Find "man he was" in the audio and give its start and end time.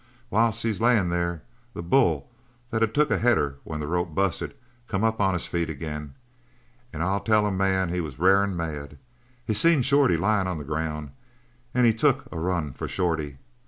7.51-8.17